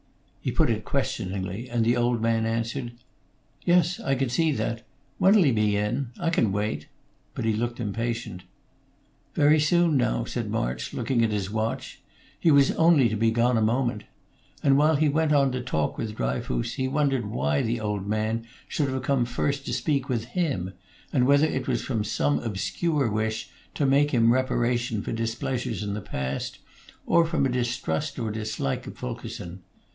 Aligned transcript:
He 0.41 0.51
put 0.51 0.71
it 0.71 0.83
questioningly, 0.83 1.69
and 1.69 1.85
the 1.85 1.95
old 1.95 2.19
man 2.19 2.47
answered: 2.47 2.93
"Yes, 3.63 3.99
I 3.99 4.15
can 4.15 4.29
see 4.29 4.51
that. 4.53 4.81
When 5.19 5.35
'll 5.35 5.43
he 5.43 5.51
be 5.51 5.77
in? 5.77 6.09
I 6.19 6.31
can 6.31 6.51
wait." 6.51 6.87
But 7.35 7.45
he 7.45 7.53
looked 7.53 7.79
impatient. 7.79 8.45
"Very 9.35 9.59
soon, 9.59 9.97
now," 9.97 10.23
said 10.25 10.49
March, 10.49 10.95
looking 10.95 11.23
at 11.23 11.29
his 11.29 11.51
watch. 11.51 12.01
"He 12.39 12.49
was 12.49 12.71
only 12.71 13.07
to 13.09 13.15
be 13.15 13.29
gone 13.29 13.55
a 13.55 13.61
moment," 13.61 14.05
and 14.63 14.75
while 14.75 14.95
he 14.95 15.07
went 15.07 15.31
on 15.31 15.51
to 15.51 15.61
talk 15.61 15.99
with 15.99 16.15
Dryfoos, 16.15 16.73
he 16.73 16.87
wondered 16.87 17.27
why 17.27 17.61
the 17.61 17.79
old 17.79 18.07
man 18.07 18.47
should 18.67 18.89
have 18.89 19.03
come 19.03 19.25
first 19.25 19.67
to 19.67 19.73
speak 19.73 20.09
with 20.09 20.25
him, 20.33 20.73
and 21.13 21.27
whether 21.27 21.45
it 21.45 21.67
was 21.67 21.83
from 21.83 22.03
some 22.03 22.39
obscure 22.39 23.07
wish 23.11 23.51
to 23.75 23.85
make 23.85 24.09
him 24.09 24.33
reparation 24.33 25.03
for 25.03 25.11
displeasures 25.11 25.83
in 25.83 25.93
the 25.93 26.01
past, 26.01 26.57
or 27.05 27.23
from 27.23 27.45
a 27.45 27.49
distrust 27.49 28.17
or 28.17 28.31
dislike 28.31 28.87
of 28.87 28.97
Fulkerson. 28.97 29.61